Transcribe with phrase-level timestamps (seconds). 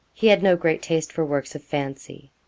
[0.15, 2.31] He had no great taste for works of fancy.